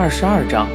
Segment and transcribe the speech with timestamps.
[0.00, 0.68] 二十二章。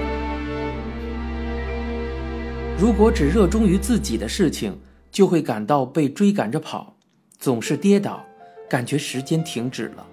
[2.77, 4.77] 如果只热衷于自己的事情，
[5.13, 6.98] 就会感到被追赶着跑，
[7.39, 8.25] 总是跌倒，
[8.70, 10.05] 感觉时间停止了。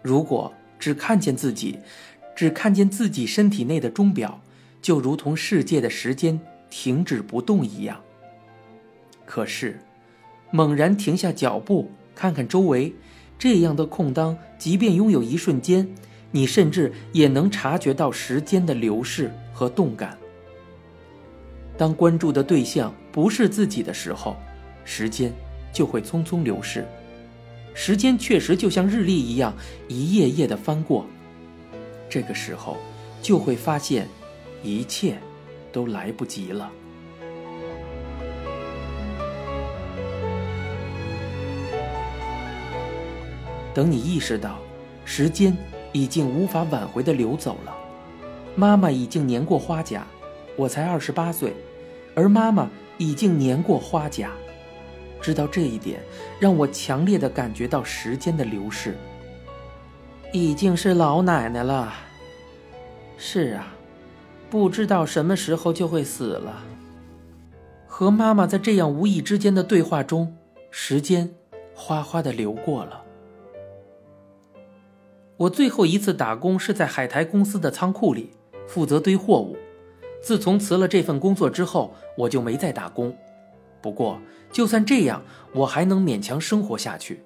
[0.00, 1.80] 如果只看见自己，
[2.36, 4.40] 只看见自己身体内的钟表，
[4.80, 8.00] 就如同世界的时间停止不动一样。
[9.26, 9.80] 可是，
[10.52, 12.94] 猛然停下脚步，看看周围，
[13.36, 15.92] 这样的空当，即便拥有一瞬间，
[16.30, 20.16] 你甚至也能察觉到时间的流逝和动感。
[21.76, 24.36] 当关注的对象不是自己的时候，
[24.84, 25.32] 时间
[25.72, 26.86] 就会匆匆流逝。
[27.72, 29.54] 时间确实就像日历一样，
[29.88, 31.06] 一页页的翻过。
[32.08, 32.76] 这个时候，
[33.22, 34.06] 就会发现，
[34.62, 35.16] 一切
[35.72, 36.70] 都来不及了。
[43.72, 44.58] 等你意识到，
[45.04, 45.56] 时间
[45.92, 47.74] 已经无法挽回的流走了，
[48.54, 50.06] 妈妈已经年过花甲，
[50.56, 51.54] 我才二十八岁。
[52.14, 54.30] 而妈妈已经年过花甲，
[55.20, 56.00] 知道这一点，
[56.38, 58.96] 让我强烈的感觉到时间的流逝。
[60.32, 61.92] 已经是老奶奶了。
[63.16, 63.72] 是啊，
[64.48, 66.62] 不知道什么时候就会死了。
[67.86, 70.36] 和妈妈在这样无意之间的对话中，
[70.70, 71.30] 时间
[71.74, 73.02] 哗哗的流过了。
[75.40, 78.28] 我最后一次打工是在海苔公司的仓库里，
[78.66, 79.56] 负责堆货物。
[80.20, 83.16] 自从辞了这份工作之后，我就没再打工。
[83.80, 84.20] 不过，
[84.52, 85.22] 就算这样，
[85.54, 87.22] 我还能勉强生活下去。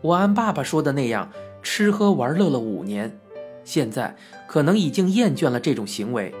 [0.00, 1.30] 我按爸爸说的那样，
[1.62, 3.20] 吃喝玩乐了五年，
[3.64, 4.16] 现在
[4.48, 6.34] 可能已经厌倦了这种行为。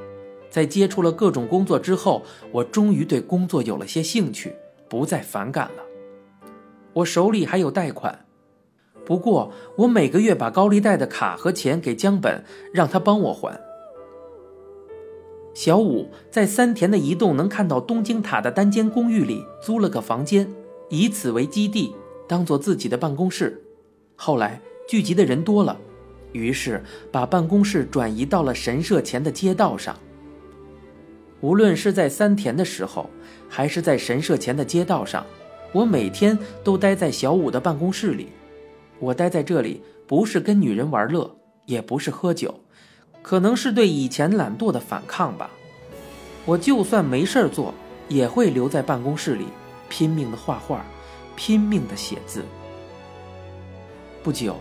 [0.48, 2.22] 在接触了各种工作之后，
[2.52, 4.56] 我终于对工作有了些兴趣，
[4.88, 5.82] 不再反感了。
[6.94, 8.24] 我手里还有贷款，
[9.04, 13.60] 不过我每个月把高利贷的卡和钱给江本，让他帮我还。
[15.52, 20.48] 小五在三田的一栋能看到东京塔的单间公寓里租了个房间，
[20.88, 21.94] 以此为基地，
[22.28, 23.60] 当做自己的办公室。
[24.14, 25.76] 后来聚集的人多了，
[26.32, 29.98] 于是把办公室转移到了神社前的街道上。
[31.40, 33.10] 无论是在三田的时候，
[33.48, 35.26] 还是在神社前的街道上，
[35.72, 38.28] 我每天都待在小五的办公室里。
[39.00, 42.60] 我待在这里，不是跟女人玩乐，也不是喝酒。
[43.22, 45.50] 可能是对以前懒惰的反抗吧，
[46.46, 47.74] 我就算没事儿做，
[48.08, 49.44] 也会留在办公室里，
[49.90, 50.84] 拼命的画画，
[51.36, 52.44] 拼命的写字。
[54.22, 54.56] 不久，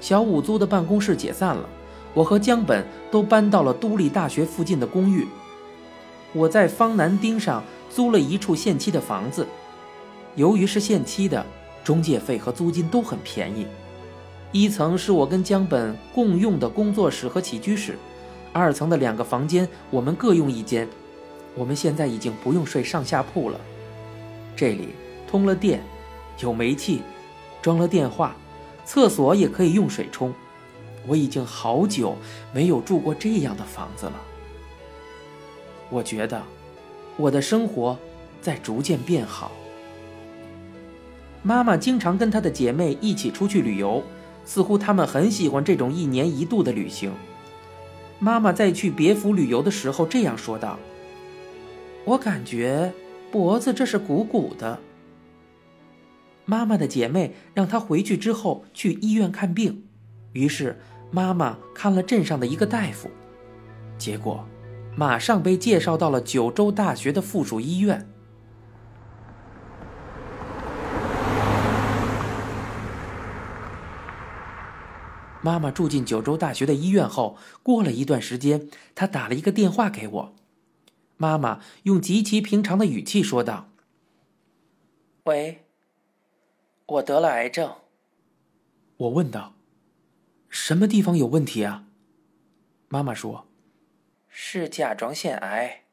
[0.00, 1.68] 小五租的办公室解散了，
[2.14, 5.26] 我和江本都搬到了都立大学附近的公寓。
[6.32, 9.46] 我在方南町上租了一处限期的房子，
[10.34, 11.44] 由于是限期的，
[11.84, 13.66] 中介费和租金都很便宜。
[14.50, 17.98] 一层是我跟江本共用的工作室和起居室，
[18.52, 20.88] 二层的两个房间我们各用一间。
[21.54, 23.60] 我们现在已经不用睡上下铺了，
[24.56, 24.88] 这里
[25.28, 25.82] 通了电，
[26.40, 27.02] 有煤气，
[27.60, 28.34] 装了电话，
[28.86, 30.32] 厕所也可以用水冲。
[31.06, 32.16] 我已经好久
[32.52, 34.14] 没有住过这样的房子了。
[35.90, 36.42] 我觉得
[37.16, 37.98] 我的生活
[38.40, 39.52] 在逐渐变好。
[41.42, 44.02] 妈妈经常跟她的姐妹一起出去旅游。
[44.48, 47.12] 似乎他们很喜欢这种一年一度的旅行。
[48.18, 50.78] 妈妈在去别府旅游的时候这样说道
[52.06, 52.94] ：“我感觉
[53.30, 54.80] 脖子这是鼓鼓的。”
[56.46, 59.84] 妈妈的姐妹让她回去之后去医院看病，
[60.32, 60.80] 于是
[61.10, 63.10] 妈妈看了镇上的一个大夫，
[63.98, 64.48] 结果
[64.96, 68.08] 马上被介绍到了九州大学的附属医院。
[75.48, 80.34] 妈妈住进九州大学的医院后，过了一段时间，她打了一个电话给我。
[81.16, 83.70] 妈妈用极其平常的语气说道
[85.24, 85.64] ：“喂，
[86.84, 87.76] 我得了癌症。”
[88.98, 89.54] 我问道
[90.50, 91.86] ：“什么地方有问题啊？”
[92.88, 93.46] 妈妈说
[94.28, 95.84] ：“是甲状腺癌。”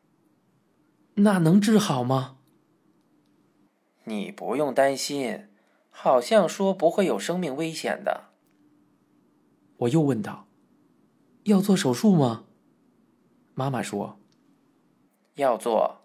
[1.15, 2.35] 那能治好吗？
[4.03, 5.47] 你不用担心，
[5.89, 8.34] 好像说不会有生命危险的。
[9.79, 10.47] 我又问道
[11.43, 12.45] ：“要做手术吗？”
[13.53, 14.17] 妈妈说
[15.35, 16.01] ：“要做，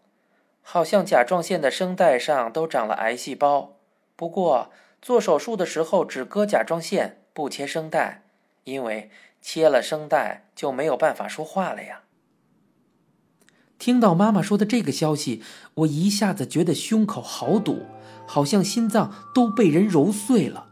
[0.61, 3.76] 好像甲状腺的声带上都长了癌细胞。
[4.17, 4.70] 不过
[5.00, 8.25] 做手术的时候只割甲状腺，不切声带，
[8.64, 12.02] 因为切了声带就没有办法说话了呀。”
[13.78, 15.43] 听到妈妈说的这个消息，
[15.75, 17.87] 我一下子觉得胸口好堵，
[18.26, 20.66] 好像心脏都被人揉碎了。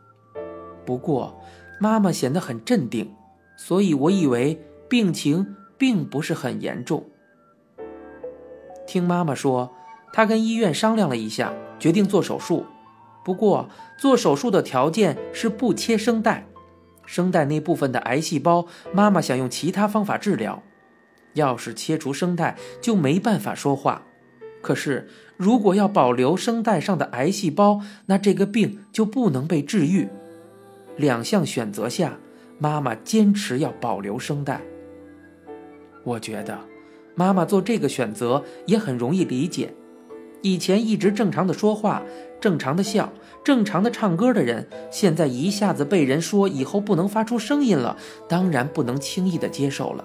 [0.85, 1.41] 不过。
[1.79, 3.15] 妈妈显得很镇定，
[3.57, 7.05] 所以我以为病情并不是很严重。
[8.87, 9.73] 听妈妈说，
[10.13, 12.67] 她跟医院商量了一下，决定做手术。
[13.25, 16.47] 不过做手术的条件是不切声带，
[17.05, 20.63] 声带那部分的癌细胞，妈妈想用其他方法治疗。
[21.35, 24.03] 要是切除声带，就没办法说话。
[24.63, 30.09] 可是如果要保留声带上的癌细胞，那这个病就不能被治愈。
[30.99, 32.19] 两项选择下，
[32.59, 34.61] 妈妈坚持要保留声带。
[36.05, 36.59] 我觉得，
[37.15, 39.73] 妈妈做这个选择也很容易理解。
[40.43, 42.03] 以前一直正常的说话、
[42.41, 43.13] 正常的笑、
[43.45, 47.97] 正常的唱歌的人，现在一下子被人说以后不能发出声音了，
[48.29, 50.05] 当然不能轻易的接受了。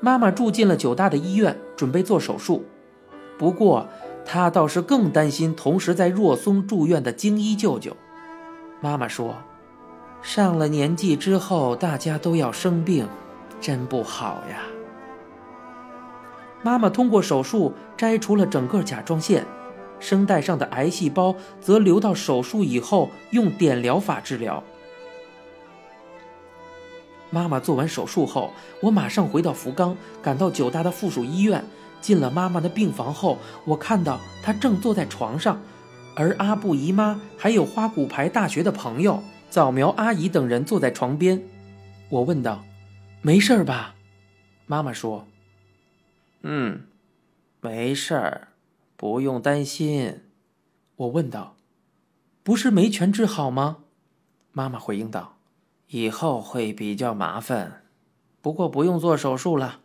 [0.00, 2.64] 妈妈住进了九大的医院，准备做手术。
[3.38, 3.86] 不过，
[4.24, 7.94] 她倒是更担心同时在若松住院的京一舅舅。
[8.80, 9.36] 妈妈说
[10.22, 13.06] ：“上了年纪之后，大家都要生病，
[13.60, 14.62] 真不好呀。”
[16.62, 19.46] 妈妈通过手术摘除了整个甲状腺，
[19.98, 24.62] 声带上的癌细胞则留到手术以后用碘疗法治疗。
[27.30, 28.50] 妈妈做完手术后，
[28.82, 31.64] 我马上回到福冈，赶到九大的附属医院。
[32.00, 33.36] 进了妈妈的病房后，
[33.66, 35.60] 我看到她正坐在床上。
[36.14, 41.42] 而阿布姨妈还有花骨牌大学的朋友早苗阿姨等人坐在床边，
[42.08, 42.64] 我问道
[43.22, 43.94] ：“没事吧？”
[44.66, 45.26] 妈妈说
[46.42, 46.86] ：“嗯，
[47.60, 48.48] 没事儿，
[48.96, 50.22] 不用担心。”
[50.96, 51.56] 我问道
[52.42, 53.78] ：“不是没全治好吗？”
[54.52, 55.38] 妈妈回应道
[55.88, 57.84] ：“以后会比较麻烦，
[58.42, 59.80] 不过不用做手术了。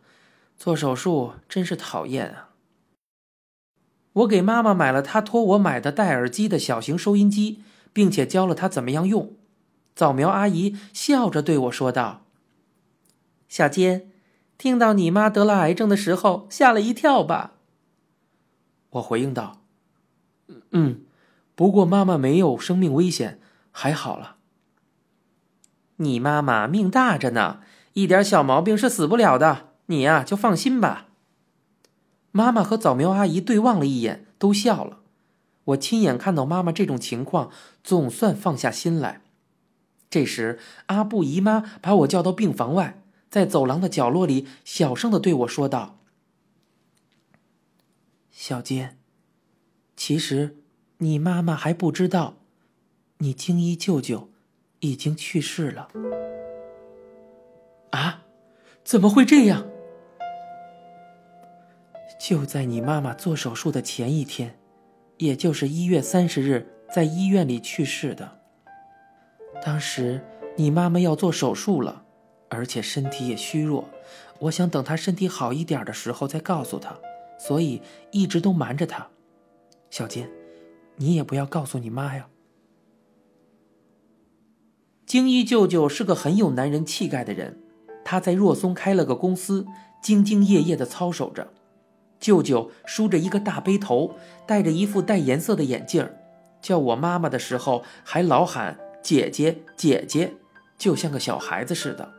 [0.56, 2.45] 做手术真是讨厌啊。”
[4.16, 7.60] 我给妈妈买了她托我买的戴耳机的小型收音机，
[7.92, 9.34] 并且教了她怎么样用。
[9.94, 12.22] 早苗阿姨笑着对我说道
[13.48, 14.10] ：“小坚，
[14.56, 17.52] 听到你妈得了癌症的时候，吓了一跳吧？”
[18.90, 19.60] 我回应道
[20.72, 21.02] ：“嗯，
[21.54, 23.40] 不过妈妈没有生命危险，
[23.70, 24.36] 还好了。
[25.96, 27.60] 你妈妈命大着呢，
[27.94, 31.05] 一点小毛病是死不了的，你呀就放心吧。”
[32.36, 34.98] 妈妈和早苗阿姨对望了一眼，都笑了。
[35.64, 37.50] 我亲眼看到妈妈这种情况，
[37.82, 39.22] 总算放下心来。
[40.10, 45.98] 这时，阿布姨妈把我叫到病房外，在走廊的角落里小声的对我说道
[48.30, 48.98] ：“小坚，
[49.96, 50.58] 其实
[50.98, 52.34] 你妈妈还不知道，
[53.18, 54.28] 你京一舅舅
[54.80, 55.88] 已经去世了。”
[57.92, 58.24] 啊？
[58.84, 59.66] 怎么会这样？
[62.18, 64.58] 就在你妈妈做手术的前一天，
[65.18, 68.40] 也就是一月三十日，在医院里去世的。
[69.62, 70.24] 当时
[70.56, 72.04] 你妈妈要做手术了，
[72.48, 73.88] 而且身体也虚弱，
[74.40, 76.96] 我想等她身体好一点的时候再告诉她，
[77.38, 79.08] 所以一直都瞒着她。
[79.90, 80.28] 小金，
[80.96, 82.28] 你也不要告诉你妈呀。
[85.04, 87.60] 京一舅舅是个很有男人气概的人，
[88.04, 89.66] 他在若松开了个公司，
[90.02, 91.52] 兢兢业业的操守着。
[92.18, 96.08] 舅舅梳着一个大背头，戴着一副带颜色的眼镜
[96.62, 100.34] 叫我妈妈的时候还老喊姐姐姐姐，
[100.76, 102.12] 就像个小孩子似的。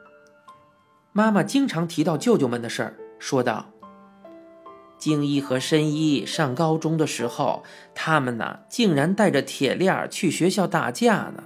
[1.12, 3.72] 妈妈经常提到舅舅们的事儿，说道
[5.00, 7.63] ：“京一和申一上高中的时候，
[7.96, 11.46] 他们呐竟然带着铁链去学校打架呢。”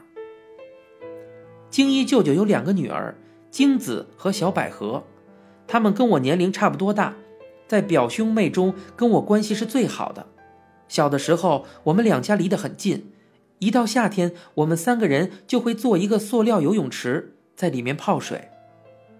[1.71, 3.15] 京一舅舅有两个女儿，
[3.49, 5.05] 京子和小百合，
[5.67, 7.15] 他们跟我年龄差不多大。
[7.71, 10.27] 在表兄妹中，跟我关系是最好的。
[10.89, 13.13] 小的时候，我们两家离得很近，
[13.59, 18.49] 一到夏天，我们三个人就会做一个塑料游泳池，在里面泡水。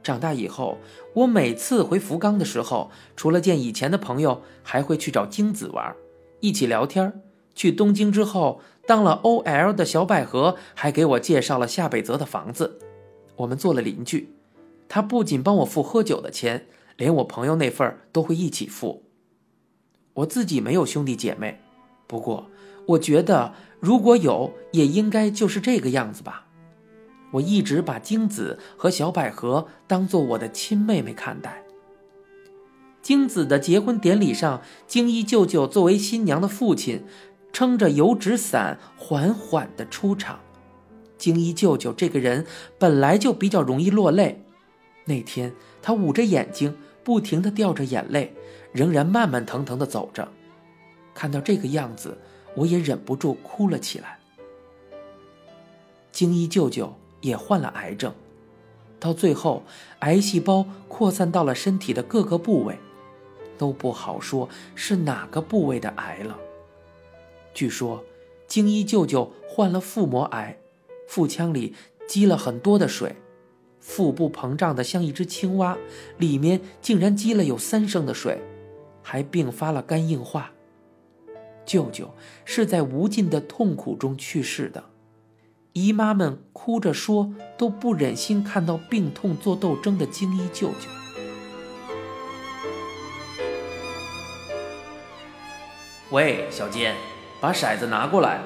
[0.03, 0.79] 长大以后，
[1.13, 5.96] 我每次回福冈的时候，除了见以前的朋友，还会去找京子玩，
[6.41, 7.22] 一起聊天。
[7.55, 12.79] 去东京之后，当了 OL 的小百合还给我介绍了下北泽的房子，
[13.38, 14.34] 我们做了邻居。
[14.89, 16.67] 他不仅帮我付喝酒的钱。
[17.01, 19.05] 连我朋友那份都会一起付。
[20.13, 21.60] 我自己没有兄弟姐妹，
[22.05, 22.51] 不过
[22.89, 26.46] 我觉得如果有，也应该就是这个样子吧。
[27.31, 31.63] 我一直把京子和小百合当做我的亲妹妹看待。
[33.01, 37.03] 京子的结婚典礼上，京一舅舅作为新娘的父亲，
[37.51, 40.39] 撑着油纸伞缓缓地出场。
[41.17, 42.46] 京一舅舅这个人
[42.77, 44.46] 本来就比较容易落泪，
[45.05, 46.77] 那天他捂着眼睛。
[47.03, 48.34] 不停地掉着眼泪，
[48.72, 50.27] 仍然慢慢腾腾地走着。
[51.13, 52.17] 看到这个样子，
[52.55, 54.20] 我也忍不住哭了起来。
[56.12, 58.13] 京一舅舅也患了癌症，
[59.00, 59.63] 到最后，
[60.00, 62.77] 癌细胞扩散到了身体的各个部位，
[63.58, 66.38] 都不好说是哪个部位的癌了。
[67.53, 68.03] 据说，
[68.48, 70.58] 京一舅舅患了腹膜癌，
[71.08, 71.75] 腹腔里
[72.08, 73.15] 积了很多的水，
[73.81, 75.77] 腹部膨胀的像一只青蛙，
[76.17, 78.41] 里面竟然积了有三升的水，
[79.01, 80.51] 还并发了肝硬化。
[81.65, 82.13] 舅舅
[82.45, 84.85] 是在无尽的痛苦中去世的。
[85.73, 90.89] 姨妈们哭着说：“都不忍心看到病痛做斗争的精一舅舅。”
[96.11, 96.91] 喂，小金，
[97.39, 98.41] 把骰子拿过来。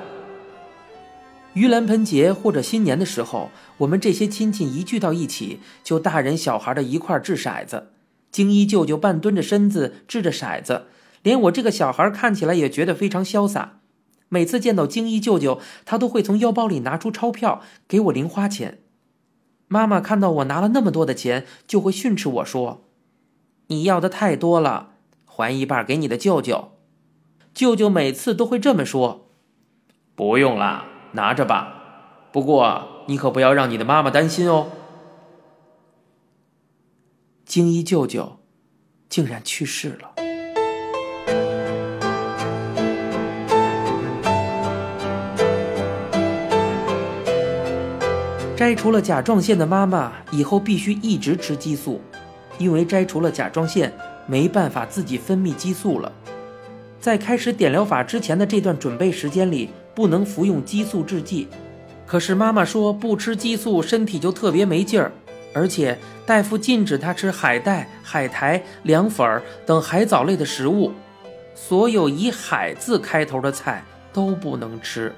[1.56, 7.92] 盂兰盆节或者新年的时候，我们这些亲戚一聚到一起，就大人小孩的一块掷骰子。
[8.30, 10.88] 京一舅舅半蹲着身子掷着骰子，
[11.24, 13.80] 连我这个小孩看起来也觉得非常潇洒。
[14.28, 18.80] 每次见到京一舅舅，他都会从腰包里拿出钞票给我零花钱。
[19.70, 22.84] 妈妈看到我拿了那么多的钱，就会训斥我说
[23.68, 24.90] ：“你要的太多了，
[25.24, 26.72] 还一半给你的舅舅。”
[27.56, 29.30] 舅舅每次都会这么说
[30.14, 31.74] ：“不用啦，拿着吧。
[32.32, 34.68] 不过你可不要让你的妈妈担心哦。”
[37.46, 38.40] 京一舅舅
[39.10, 40.12] 竟然去世了。
[48.58, 52.02] 摘除了甲状腺的妈妈以后必须一直吃激素，
[52.58, 53.94] 因为摘除了甲状腺，
[54.26, 56.12] 没办法自己分泌激素了。
[57.00, 61.48] 在开始点疗法之前的这段准备时间里，不能服用激素制剂。
[62.06, 65.12] 可是妈妈说不吃激素身体就特别没劲儿，
[65.54, 70.92] 而且大夫禁止她吃海带、海苔、凉粉等海藻类的食物，
[71.56, 73.84] 所有以“海”字开头的菜
[74.14, 75.12] 都不能吃。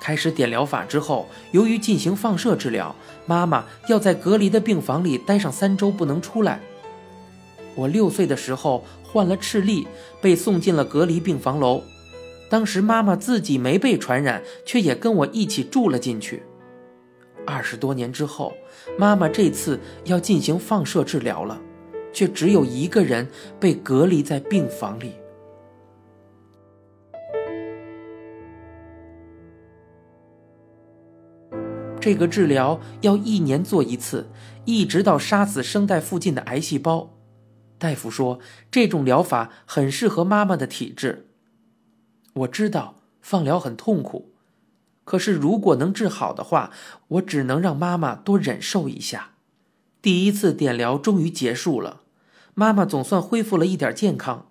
[0.00, 6.58] 开始点疗法之后，由于进行放射治疗，妈妈要在隔离的病房里待上三周，不能出来。
[7.74, 9.86] 我六岁的时候患了赤痢，
[10.22, 11.82] 被送进了隔离病房楼。
[12.50, 16.42] 当时妈妈自己没被传染，却也跟我一起住了进去。
[17.46, 18.52] 二十多年之后，
[18.98, 21.60] 妈妈这次要进行放射治疗了，
[22.12, 23.28] 却只有一个人
[23.60, 25.12] 被隔离在病房里。
[32.00, 34.28] 这个治疗要一年做一次，
[34.64, 37.10] 一直到杀死声带附近的癌细胞。
[37.78, 38.40] 大夫说，
[38.72, 41.29] 这种疗法很适合妈妈的体质。
[42.32, 44.32] 我知道放疗很痛苦，
[45.04, 46.70] 可是如果能治好的话，
[47.08, 49.32] 我只能让妈妈多忍受一下。
[50.00, 52.02] 第一次点疗终于结束了，
[52.54, 54.46] 妈妈总算恢复了一点健康。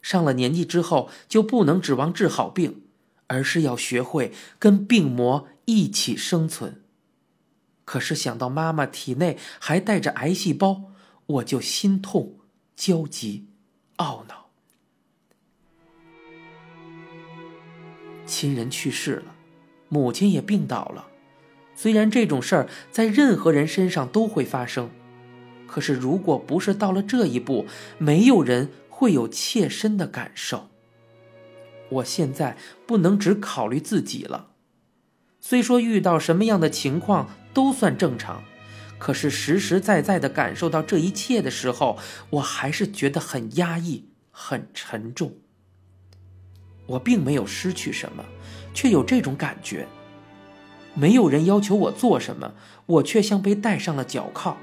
[0.00, 2.82] 上了年纪之后，就不能指望治好病，
[3.26, 6.82] 而是要学会跟病魔一起生存。
[7.84, 10.92] 可是想到妈妈体内还带着癌细胞，
[11.26, 12.36] 我就心痛、
[12.76, 13.48] 焦急、
[13.96, 14.43] 懊恼。
[18.26, 19.34] 亲人去世了，
[19.88, 21.08] 母亲也病倒了。
[21.74, 24.90] 虽然这种事儿在任何人身上都会发生，
[25.66, 27.66] 可是如果不是到了这一步，
[27.98, 30.68] 没有人会有切身的感受。
[31.90, 34.50] 我现在不能只考虑自己了。
[35.40, 38.42] 虽说遇到什么样的情况都算正常，
[38.98, 41.98] 可是实实在在的感受到这一切的时候，
[42.30, 45.36] 我还是觉得很压抑、很沉重。
[46.86, 48.24] 我并没有失去什么，
[48.72, 49.86] 却有这种感觉。
[50.94, 52.54] 没有人要求我做什么，
[52.86, 54.56] 我却像被戴上了脚铐。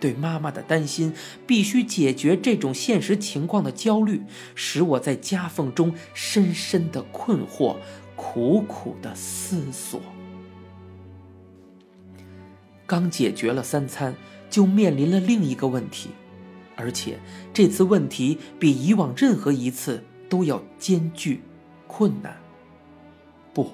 [0.00, 1.14] 对妈妈的担心，
[1.46, 4.22] 必须解决这种现实情况的焦虑，
[4.54, 7.76] 使我在夹缝中深深的困惑。
[8.16, 10.00] 苦苦的思索，
[12.86, 14.14] 刚解决了三餐，
[14.48, 16.10] 就面临了另一个问题，
[16.76, 17.18] 而且
[17.52, 21.42] 这次问题比以往任何一次都要艰巨、
[21.86, 22.36] 困难，
[23.52, 23.70] 不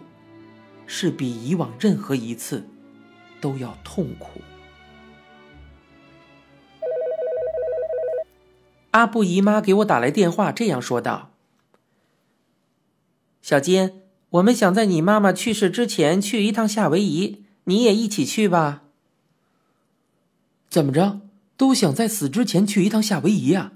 [0.86, 2.66] 是比以往任何一次
[3.40, 4.40] 都要痛苦。
[8.92, 11.30] 阿布姨妈给我打来电话，这样说道
[13.42, 13.94] ：“小金。”
[14.30, 18.84] 我们想在你妈妈去世之前去一趟夏威夷，你也一起去吧。
[20.68, 21.22] 怎么着，
[21.56, 23.72] 都想在死之前去一趟夏威夷呀？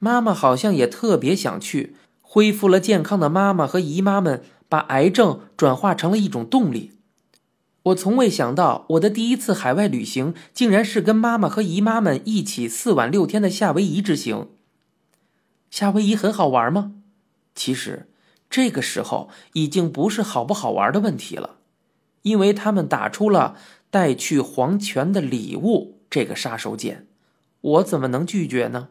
[0.00, 1.94] 妈妈好像也特别想去。
[2.20, 6.92] 恢复了健康的妈妈和姨妈们，把癌症转化成了一种动力。
[7.84, 14.48] 我从未想到，我的第一次海外旅行竟然是跟妈妈和姨妈们一起四晚六天的夏威夷之行。
[15.70, 16.94] 夏威夷很好玩吗？
[17.54, 18.08] 其实。
[18.48, 21.58] 这个时候已经不是好不好玩的问题了，
[22.22, 23.54] 因为他们打出了
[23.90, 27.04] 带去黄泉的礼物这个杀手锏，
[27.60, 28.88] 我怎么能拒绝呢？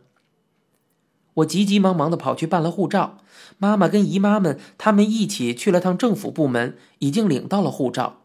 [1.40, 3.18] 我急急忙忙的跑去办了护照，
[3.58, 8.22] 妈妈跟姨妈们他们一起去了趟政府部门，已经领到了护照。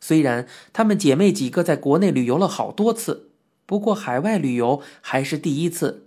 [0.00, 3.30] 虽然她们姐妹几个在国内旅游了好多次，
[3.66, 6.06] 不过海外旅游还是第一次。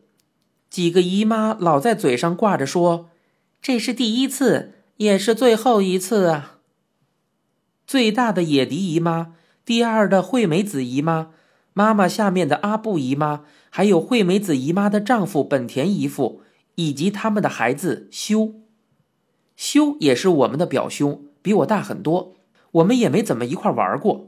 [0.69, 3.10] 几个姨妈老在嘴上挂着说
[3.62, 6.60] ：“这是第一次，也是最后一次啊。”
[7.86, 9.33] 最大的野迪姨妈，
[9.65, 11.31] 第二的惠美子姨妈，
[11.74, 13.46] 妈妈下面的阿布姨妈。
[13.74, 16.42] 还有惠美子姨妈的丈夫本田姨父，
[16.75, 18.56] 以及他们的孩子修。
[19.56, 22.34] 修也是我们的表兄，比我大很多。
[22.72, 24.28] 我们也没怎么一块玩过。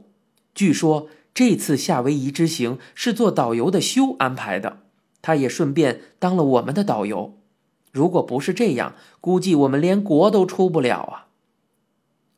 [0.54, 4.78] 据说这次夏威夷之行是做导游的修安排的，
[5.20, 7.34] 他也顺便当了我们的导游。
[7.92, 11.23] 如果不是这样，估计我们连国都出不了啊。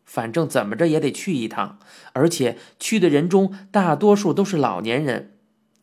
[0.07, 1.79] 反正怎么着也得去一趟，
[2.15, 5.35] 而且去的人中大多数都是老年人，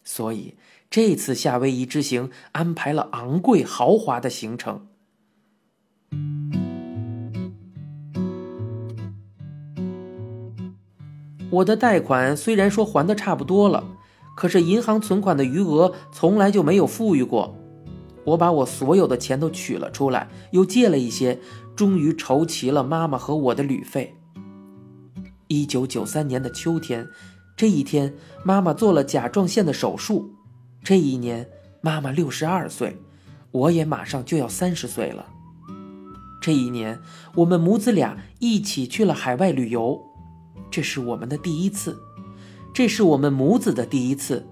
[0.03, 0.55] 所以。
[0.89, 4.85] 这次夏威夷之行安排了昂贵豪华的行程。
[11.49, 13.83] 我的贷款虽然说还的差不多了，
[14.35, 17.57] 可是银行存款的余额从来就没有富裕过。
[18.25, 21.39] 我把我所有的钱都取了出来，又借了一些，
[21.75, 24.15] 终于筹齐了妈妈和我的旅费。
[25.47, 27.07] 一九九三年的秋天，
[27.55, 28.13] 这一天，
[28.43, 30.33] 妈妈做了甲状腺的手术。
[30.83, 31.49] 这一年，
[31.81, 32.97] 妈妈六十二岁，
[33.51, 35.27] 我也马上就要三十岁了。
[36.41, 36.99] 这一年，
[37.35, 40.01] 我们母子俩一起去了海外旅游，
[40.71, 41.97] 这是我们的第一次，
[42.73, 44.45] 这是我们母子的第一次，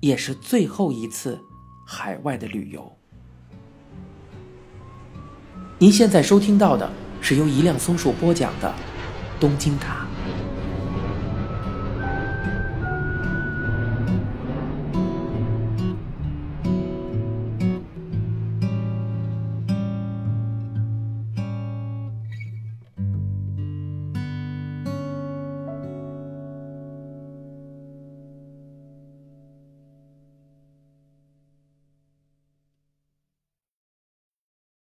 [0.00, 1.40] 也是最后一次
[1.90, 2.92] 海外的旅游。
[5.78, 8.68] 您现在收听到的是由一辆松树播讲的
[9.40, 10.04] 《东京塔》。